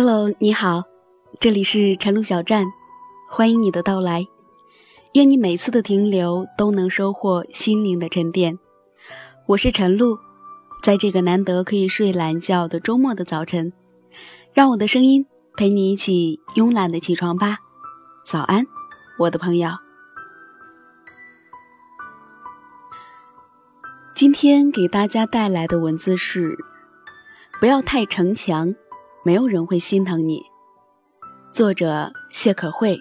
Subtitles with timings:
[0.00, 0.84] Hello，你好，
[1.40, 2.64] 这里是晨露小站，
[3.28, 4.24] 欢迎你的到来。
[5.14, 8.56] 愿你每次的停留都能收获心灵的沉淀。
[9.46, 10.16] 我是晨露，
[10.84, 13.72] 在这个难得可以睡懒觉的周末的早晨，
[14.52, 17.58] 让我的声音陪你一起慵懒的起床吧。
[18.24, 18.64] 早安，
[19.18, 19.70] 我的朋友。
[24.14, 26.56] 今天给大家带来的文字是：
[27.58, 28.72] 不要太逞强。
[29.28, 30.42] 没有人会心疼你。
[31.52, 32.98] 作者谢可慧。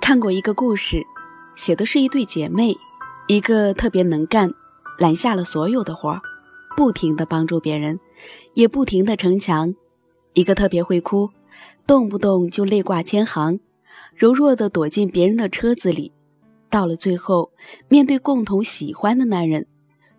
[0.00, 1.04] 看过一个故事，
[1.54, 2.74] 写的是一对姐妹，
[3.26, 4.50] 一个特别能干，
[4.98, 6.22] 揽下了所有的活儿，
[6.78, 8.00] 不停的帮助别人，
[8.54, 9.74] 也不停的逞强；
[10.32, 11.28] 一个特别会哭，
[11.86, 13.60] 动不动就泪挂千行，
[14.14, 16.10] 柔弱的躲进别人的车子里。
[16.70, 17.52] 到了最后，
[17.86, 19.66] 面对共同喜欢的男人。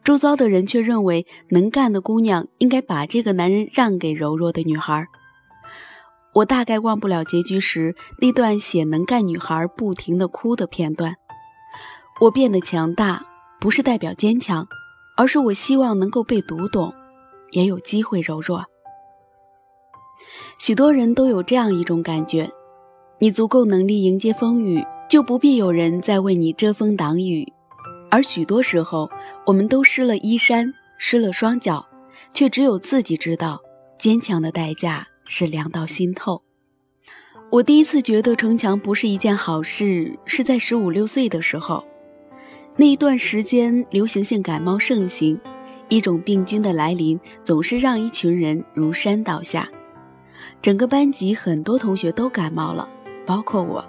[0.03, 5.05] 周遭的人却认为能干的姑娘应该把这个男人让给柔弱的女孩。
[6.33, 11.15] 我大概忘不了结局时那段写能干女孩不停的哭的片段。
[12.21, 13.25] 我变得强大，
[13.59, 14.67] 不是代表坚强，
[15.17, 16.93] 而是我希望能够被读懂，
[17.51, 18.65] 也有机会柔弱。
[20.59, 22.51] 许多人都有这样一种感觉：
[23.19, 27.53] 你足够能力迎接风雨，就不必有人再为你遮风挡雨。
[28.09, 29.09] 而许多时候，
[29.45, 31.85] 我们都湿了衣衫，湿了双脚，
[32.33, 33.59] 却只有自己知道，
[33.99, 36.41] 坚强的代价是凉到心透。
[37.51, 41.83] 我第一次觉得逞强不是一件好事，是在十五六岁的时候。
[42.75, 45.39] 那一段时间，流行性感冒盛行，
[45.89, 49.69] 一种病菌的来临总是让一群人如山倒下。
[50.61, 52.89] 整个班级很多同学都感冒了，
[53.25, 53.83] 包括我。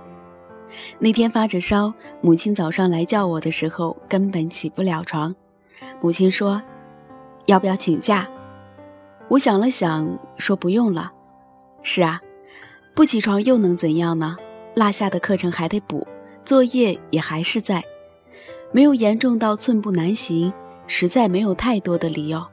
[0.98, 5.34] 那天发着烧，母亲早上来叫我的时候，根本起不了床。
[6.00, 6.60] 母亲说
[7.46, 8.28] ：“要不要请假？”
[9.28, 11.12] 我想了想，说：“不用了。”
[11.82, 12.20] 是啊，
[12.94, 14.36] 不起床又能怎样呢？
[14.74, 16.06] 落下的课程还得补，
[16.44, 17.82] 作业也还是在，
[18.72, 20.52] 没有严重到寸步难行，
[20.86, 22.44] 实在没有太多的理由。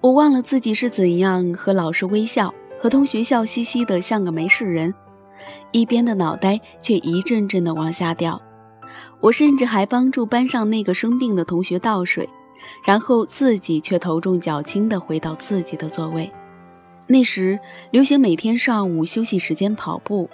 [0.00, 4.94] 我忘了自己是怎样和老师微笑，和同学笑嘻嘻的，像个没事人。
[5.72, 8.40] 一边的脑袋却一阵阵的往下掉，
[9.20, 12.28] 我甚至还帮助班上那个生病的同学倒水，
[12.84, 16.30] 然后自己却头重脚轻的回到自己的座位。
[17.06, 17.58] 那时
[17.90, 20.28] 流行每天上午休息时间跑步，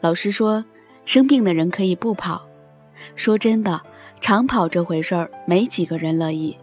[0.00, 0.64] 老师说
[1.04, 2.42] 生病的人可以不跑。
[3.16, 3.80] 说真的，
[4.20, 6.56] 长跑这回事儿没几个人乐意，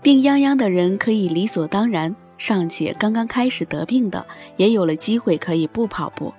[0.00, 4.24] 病殃殃的人可以理所当然，尚且刚刚开始得病的
[4.56, 6.32] 也有了机会可以不跑步。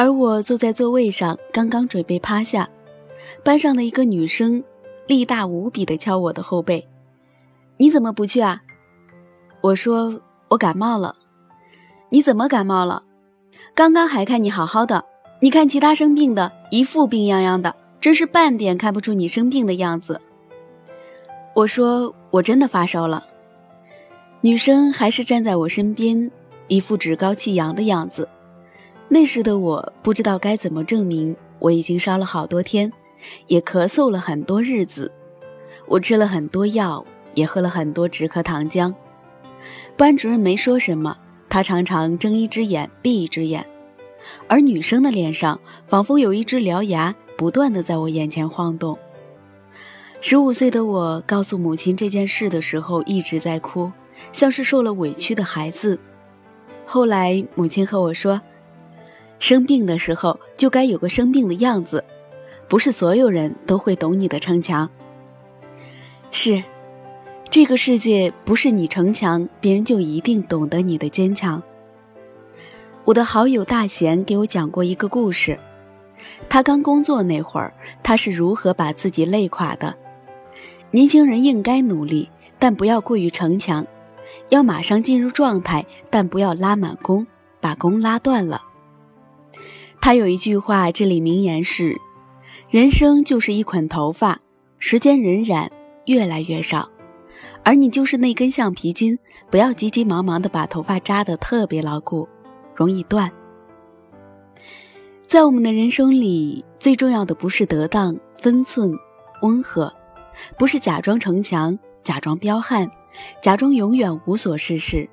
[0.00, 2.66] 而我坐在座位上，刚刚准备趴下，
[3.44, 4.64] 班上的一个女生
[5.06, 6.88] 力大无比地敲我的后背
[7.76, 8.62] ：“你怎么不去啊？”
[9.60, 10.18] 我说
[10.48, 11.14] ：“我感冒了。
[12.08, 13.02] ”“你怎么感冒了？
[13.74, 15.04] 刚刚还看你好好的，
[15.38, 20.18] 你看其他生病的，一副病殃殃的，真是半点看不出你生病的样子。”
[21.54, 23.26] 我说：“我真的发烧了。”
[24.40, 26.30] 女生还是站在我身边，
[26.68, 28.26] 一副趾高气扬的样子。
[29.12, 32.92] 那时的我不知道该怎么证明我已经烧了好多天，
[33.48, 35.10] 也咳嗽了很多日子，
[35.88, 37.04] 我吃了很多药，
[37.34, 38.94] 也喝了很多止咳糖浆。
[39.96, 43.66] 班主任没说什么，他常常睁一只眼闭一只眼，
[44.46, 48.96] 而女生的脸上仿佛有一只獠牙不断的在我眼前晃动。
[50.20, 53.90] 十五岁的我告诉母亲这件事的时候一直在哭，
[54.32, 55.98] 像是受了委屈的孩子。
[56.86, 58.40] 后来母亲和我说。
[59.40, 62.04] 生病的时候就该有个生病的样子，
[62.68, 64.88] 不是所有人都会懂你的逞强。
[66.30, 66.62] 是，
[67.50, 71.60] 这个世界不是你逞强，别人就一定懂得你的坚强。
[73.06, 75.58] 我的好友大贤给我讲过一个故事，
[76.48, 77.72] 他刚工作那会儿，
[78.02, 79.96] 他是如何把自己累垮的。
[80.90, 82.28] 年轻人应该努力，
[82.58, 83.86] 但不要过于逞强，
[84.50, 87.26] 要马上进入状态，但不要拉满弓，
[87.58, 88.62] 把弓拉断了。
[90.00, 91.94] 他有一句话，这里名言是
[92.70, 94.40] ：“人生就是一捆头发，
[94.78, 95.68] 时间荏苒，
[96.06, 96.88] 越来越少，
[97.62, 99.18] 而你就是那根橡皮筋，
[99.50, 102.26] 不要急急忙忙的把头发扎得特别牢固，
[102.74, 103.30] 容易断。”
[105.28, 108.92] 在我们的人生里，最重要的不是得当、分寸、
[109.42, 109.94] 温和，
[110.58, 112.90] 不是假装逞强、假装彪悍、
[113.40, 115.08] 假装永远无所事事。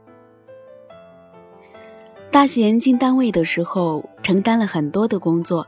[2.37, 5.65] 大贤进单位的时候，承担了很多的工作，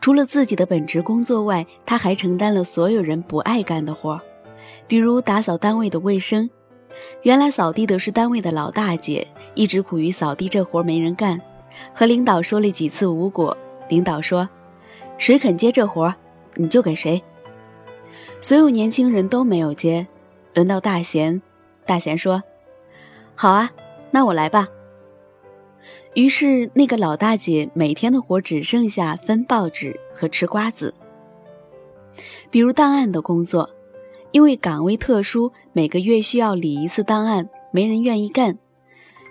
[0.00, 4.20] 除了自己的本职工作外，他还承担了所有人不爱干的活，
[4.86, 6.48] 比如打扫单位的卫生，
[7.22, 11.42] 原来扫地的是单位的老大姐，一直苦于扫地这活没人干，
[11.92, 13.58] 和领导说了几次无果。
[13.88, 14.48] 领导说
[15.18, 16.14] ：“谁肯接这活，
[16.54, 17.20] 你就给谁。”
[18.40, 20.06] 所有年轻人都没有接，
[20.54, 21.42] 轮到大贤，
[21.84, 22.40] 大贤说
[23.34, 23.72] ：“好啊，
[24.12, 24.68] 那我来吧。”
[26.14, 30.94] 于是那个老大姐每天的活只剩下分报纸和吃瓜子。
[32.50, 33.70] 比如档案的工作，
[34.32, 38.58] 因为岗位特殊，每个月需要理一次档案，没人愿意干，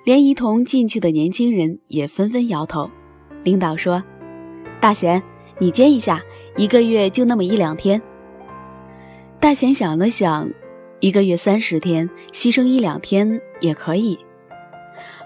[0.06, 2.90] 连一同进去的年轻人也纷纷摇头。
[3.44, 4.04] 领导说
[4.80, 5.22] ：“大贤，
[5.60, 6.22] 你接一下，
[6.56, 8.02] 一个月就那么一两天。”
[9.40, 10.50] 大贤想了想，
[11.00, 14.18] 一个月三十天，牺牲一两天也可以。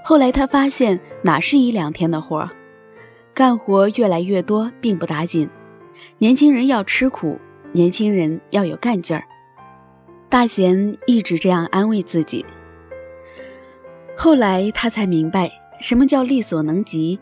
[0.03, 2.49] 后来他发现，哪是一两天的活，
[3.33, 5.47] 干活越来越多，并不打紧。
[6.17, 7.39] 年轻人要吃苦，
[7.71, 9.23] 年轻人要有干劲儿。
[10.27, 12.45] 大贤一直这样安慰自己。
[14.17, 17.19] 后来他才明白，什么叫力所能及，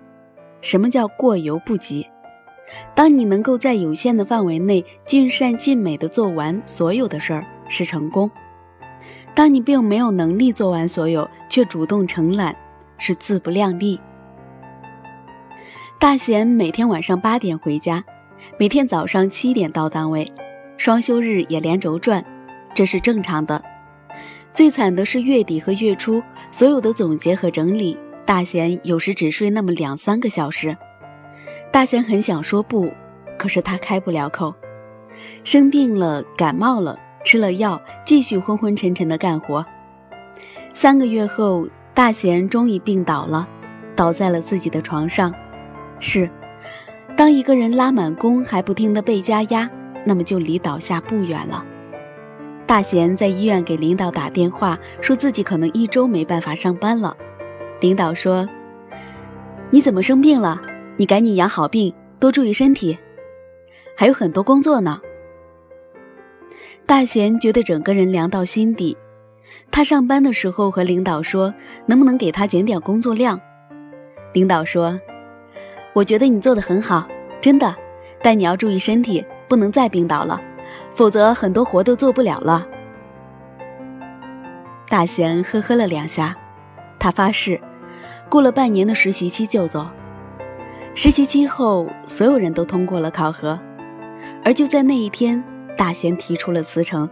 [0.62, 2.08] 什么叫过犹不及。
[2.96, 8.30] 当你能够在有限的范围内尽善尽美的做完所有的事儿，是成功；
[9.36, 12.56] 当你并没有能力做完所有，却主动承揽，
[13.00, 14.00] 是自不量力。
[16.00, 18.04] 大贤每天晚上八点回家，
[18.58, 20.32] 每天早上七点到单位，
[20.78, 22.24] 双休日也连轴转，
[22.74, 23.64] 这是正常的。
[24.54, 30.76] 最惨的是月底和月初，所有的总结和整理，大贤有时只睡那么两三个小时。
[31.72, 32.92] 大贤很想说不，
[33.38, 34.54] 可是他开不了口。
[35.44, 39.66] 生病了，感冒了，吃了药，继续昏昏沉沉的干活。
[40.74, 41.68] 三个月后，
[42.00, 43.46] 大贤终于病倒了，
[43.94, 45.36] 倒在了自己的床上。
[46.00, 46.30] 是，
[47.18, 49.70] 当一个人拉满弓还不停的被加压，
[50.06, 51.66] 那么就离倒下不远了。
[52.66, 57.18] 大贤在医院给领导打电话，说自己可能一周没办法上班了。
[57.82, 58.48] 领导说
[59.70, 60.62] ：“你怎么生病了？”
[60.96, 62.98] 你赶紧养好病，多注意身体，
[63.98, 65.02] 还有很多工作呢。
[66.86, 68.96] 大贤觉得整个人凉到心底。
[69.72, 71.54] 他上班的时候和领导说，
[71.86, 73.40] 能不能给他减点工作量？
[74.34, 75.00] 领导说
[75.94, 77.08] ：“我觉得你做的很好，
[77.42, 77.76] 真的，
[78.22, 80.42] 但你要注意身体，不能再病倒了，
[80.94, 82.68] 否则很多活都做不了了。”
[84.90, 86.36] 大贤呵呵了两下，
[87.00, 87.60] 他发誓，
[88.28, 89.88] 过了半年的实习期就走。
[90.96, 93.60] 实习期后，所有人都通过了考核，
[94.44, 95.44] 而就在那一天，
[95.78, 97.08] 大贤提出了辞呈。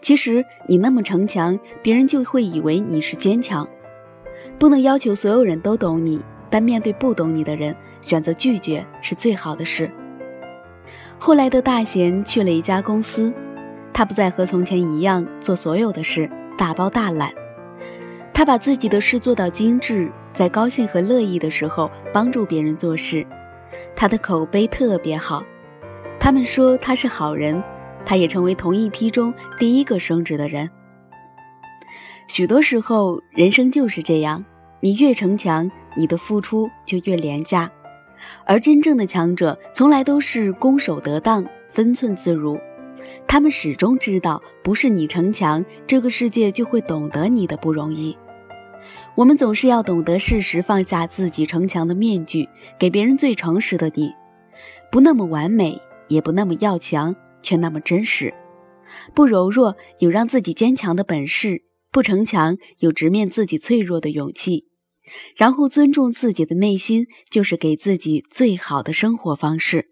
[0.00, 3.66] 其实你那么逞强，别人就会以为你是坚强。
[4.58, 9.90] 不能要求所有人都懂你，但面对不懂你的人，选择拒绝是最好的事。
[11.18, 13.32] 后来的大贤去了一家公司，
[13.92, 17.32] 他不再和从前一样做所有的事大包大揽，
[18.32, 20.10] 他把自己的事做到精致。
[20.32, 23.26] 在高兴和乐意的时候帮助别人做事，
[23.94, 25.42] 他的口碑特别好。
[26.20, 27.62] 他们说他是好人，
[28.06, 30.70] 他也成为同一批中第一个升职的人。
[32.28, 34.42] 许多时候，人生就是这样：
[34.80, 37.70] 你越逞强，你的付出就越廉价。
[38.46, 42.58] 而真正的强者，从来都是攻守得当、分寸自如。
[43.28, 48.16] 他们始终知道，不是你逞强，这个世界就会懂得你的不容易。
[49.14, 52.48] 我们总是要懂得适时放下自己逞强的面具，
[52.78, 54.12] 给别人最诚实的你，
[54.90, 58.32] 不那么完美，也不那么要强，却那么真实；
[59.14, 64.68] 不柔弱，有让自己坚强的本事；不逞强，有直面自己脆弱的勇气。
[65.36, 69.90] 然后尊重自己的内心，就是给自己最好的生活方式。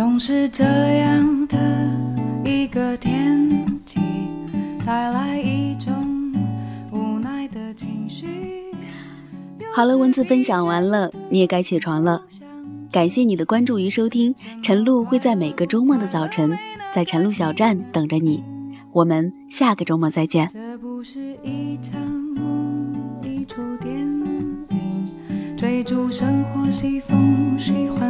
[0.00, 1.58] 总是这样的
[2.42, 4.00] 一个天气，
[4.86, 5.92] 带来一种
[6.90, 8.26] 无奈的情绪。
[9.74, 12.22] 好了，文字分享完了，你也该起床了。
[12.90, 16.56] 感谢你的关注与收听，晨露会在每个周末的早晨，
[16.94, 18.42] 在晨露小站等着你。
[18.92, 20.48] 我们下个周末再见。
[20.50, 25.10] 这不是一场梦，一出电影，
[25.58, 28.09] 追逐生活西风喜欢。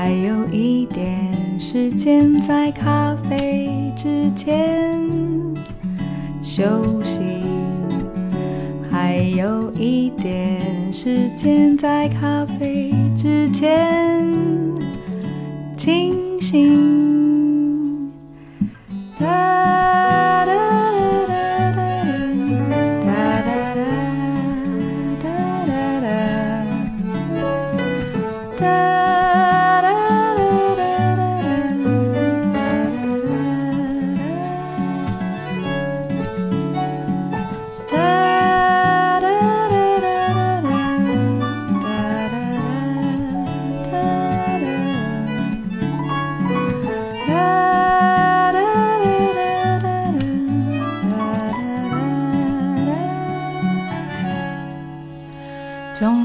[0.00, 4.96] 还有一点时间在咖啡之前
[6.40, 7.18] 休息，
[8.88, 10.62] 还有一点
[10.92, 14.32] 时间在咖啡之前
[15.76, 17.07] 清醒。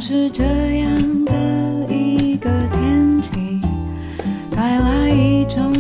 [0.06, 1.34] 是这样的
[1.88, 3.62] 一个天气，
[4.54, 5.72] 带来一种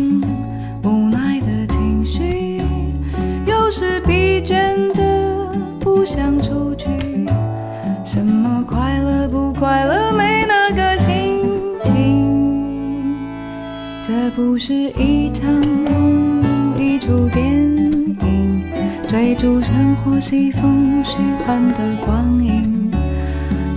[0.81, 2.61] 无奈的情绪。
[3.45, 6.87] 有时疲倦的不想出去，
[8.05, 11.43] 什么快乐不快乐没那个心
[11.83, 13.13] 情。
[14.07, 18.63] 这不是一场梦，一出电影，
[19.05, 21.75] 追逐生活西风虚幻的
[22.05, 22.82] 光影。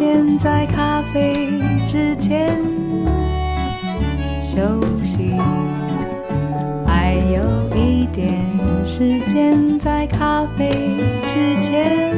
[0.00, 2.56] 间在咖啡之前
[4.42, 4.58] 休
[5.04, 5.36] 息，
[6.86, 7.42] 还有
[7.78, 8.34] 一点
[8.82, 10.70] 时间在咖啡
[11.26, 12.16] 之前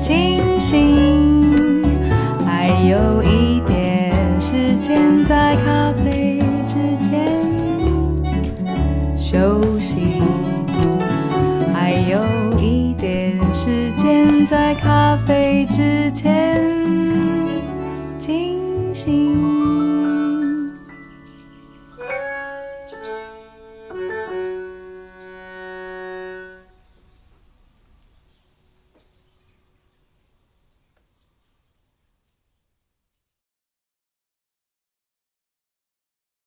[0.00, 1.82] 清醒，
[2.46, 3.31] 还有一
[14.46, 15.64] 在咖啡。
[15.66, 16.51] 之前